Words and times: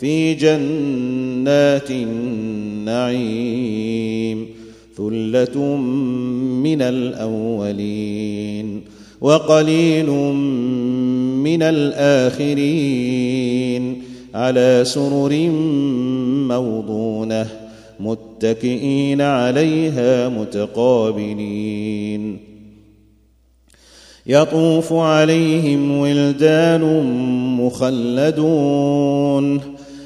في 0.00 0.34
جنات 0.34 1.90
النعيم 1.90 3.26
ثلة 4.96 5.76
من 6.62 6.82
الأولين 6.82 8.82
وقليل 9.20 10.10
من 11.44 11.62
الآخرين 11.62 13.02
على 14.34 14.82
سرر 14.86 15.50
موضونة 16.48 17.46
متكئين 18.00 19.20
عليها 19.20 20.28
متقابلين. 20.28 22.38
يطوف 24.26 24.92
عليهم 24.92 25.98
ولدان 25.98 26.82
مخلدون. 27.60 29.60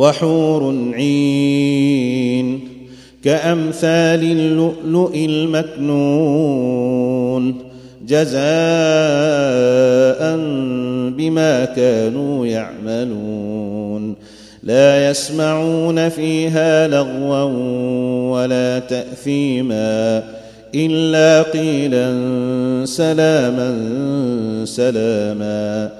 وحور 0.00 0.92
عين 0.94 2.60
كأمثال 3.24 4.22
اللؤلؤ 4.24 5.14
المكنون 5.16 6.64
جزاء 8.08 8.40
بما 11.16 11.64
كانوا 11.64 12.46
يعملون 12.46 14.14
لا 14.62 15.10
يسمعون 15.10 16.08
فيها 16.08 16.88
لغوا 16.88 17.42
ولا 18.32 18.78
تأثيما 18.78 20.22
إلا 20.74 21.42
قيلا 21.42 22.16
سلاما 22.84 23.74
سلاما 24.64 25.99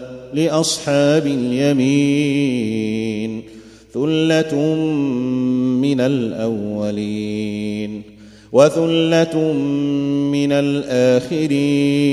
لأصحاب 0.33 1.27
اليمين 1.27 2.81
ثلة 3.93 4.75
من 5.81 6.01
الأولين 6.01 8.01
وثلة 8.51 9.53
من 10.31 10.51
الآخرين 10.51 12.11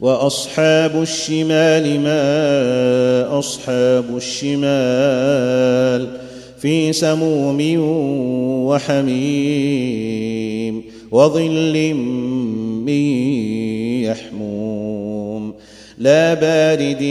وأصحاب 0.00 1.02
الشمال 1.02 2.00
ما 2.00 3.38
أصحاب 3.38 4.16
الشمال 4.16 6.08
في 6.58 6.92
سموم 6.92 7.76
وحميم 8.66 10.10
وظل 11.10 11.94
من 12.84 12.92
يحموم 14.04 15.19
لا 16.00 16.34
بارد 16.34 17.02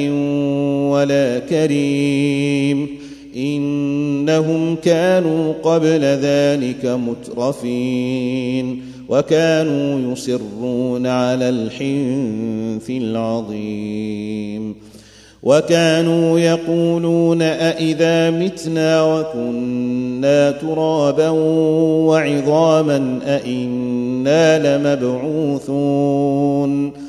ولا 0.91 1.39
كريم. 1.39 2.87
إنهم 3.35 4.75
كانوا 4.75 5.53
قبل 5.63 6.01
ذلك 6.01 6.85
مترفين 6.85 8.81
وكانوا 9.09 10.13
يصرون 10.13 11.07
على 11.07 11.49
الحنث 11.49 12.89
العظيم. 12.89 14.75
وكانوا 15.43 16.39
يقولون 16.39 17.41
أإذا 17.41 18.31
متنا 18.31 19.03
وكنا 19.03 20.51
ترابا 20.51 21.29
وعظاما 22.09 23.19
أإنا 23.25 24.77
لمبعوثون. 24.77 27.08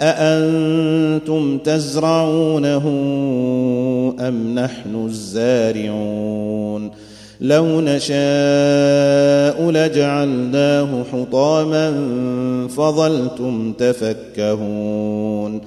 أأنتم 0.00 1.58
تزرعونه 1.58 2.84
أم 4.20 4.54
نحن 4.54 5.06
الزارعون؟ 5.06 6.90
لو 7.40 7.80
نشاء 7.80 9.70
لجعلناه 9.70 11.04
حطاما 11.12 11.94
فظلتم 12.76 13.72
تفكهون. 13.72 15.60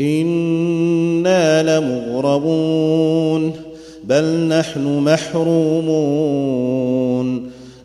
إنا 0.00 1.78
لمغربون 1.78 3.52
بل 4.04 4.24
نحن 4.24 4.98
محرومون. 4.98 5.98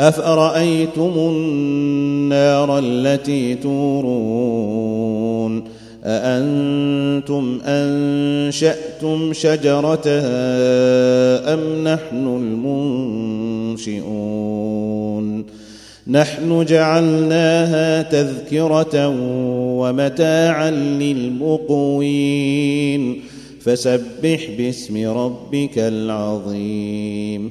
أفرأيتم 0.00 1.12
النار 1.16 2.78
التي 2.78 3.54
تورون؟ 3.54 5.00
أأنتم 6.04 7.58
أنشأتم 7.64 9.32
شجرتها 9.32 10.34
أم 11.54 11.84
نحن 11.84 12.26
المنشئون؟ 13.76 15.44
نحن 16.06 16.64
جعلناها 16.64 18.02
تذكرة 18.02 19.08
ومتاعا 19.78 20.70
للمقوين. 20.70 22.00
فسبح 23.60 24.50
باسم 24.58 25.18
ربك 25.18 25.78
العظيم. 25.78 27.50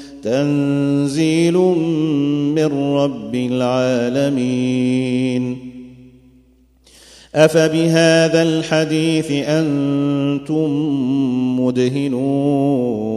تنزيل 0.23 1.57
من 2.55 2.95
رب 2.95 3.35
العالمين. 3.35 4.61
أفبهذا 7.35 8.43
الحديث 8.43 9.31
أنتم 9.31 10.69
مدهنون 11.59 13.11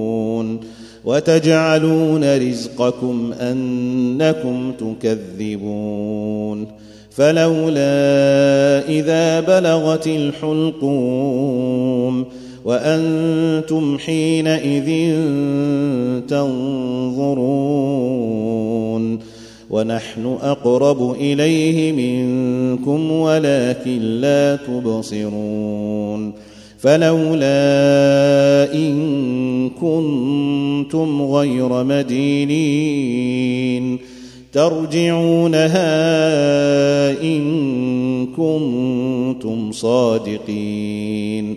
وتجعلون 1.04 2.36
رزقكم 2.36 3.32
أنكم 3.40 4.72
تكذبون. 4.72 6.66
فلولا 7.10 8.88
إذا 8.88 9.40
بلغت 9.40 10.06
الحلقوم 10.06 11.44
وأنتم 12.64 13.98
حينئذ 13.98 15.14
تنظرون 16.28 17.74
ونحن 19.70 20.36
أقرب 20.42 21.12
إليه 21.12 21.92
منكم 21.92 23.10
ولكن 23.10 24.00
لا 24.00 24.56
تبصرون 24.56 26.32
فلولا 26.78 27.54
إن 28.74 29.70
كنتم 29.70 31.22
غير 31.22 31.84
مدينين 31.84 33.34
ترجعونها 34.52 35.82
إن 37.22 38.26
كنتم 38.26 39.72
صادقين 39.72 41.56